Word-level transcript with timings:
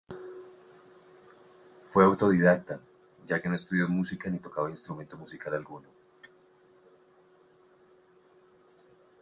Fue 1.83 2.03
autodidacta, 2.05 2.79
ya 3.27 3.39
que 3.39 3.47
no 3.49 3.53
estudió 3.53 3.87
música 3.87 4.31
ni 4.31 4.39
tocaba 4.39 4.71
instrumento 4.71 5.15
musical 5.15 5.53
alguno. 5.53 5.87